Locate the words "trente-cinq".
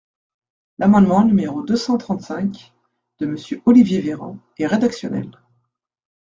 1.99-2.73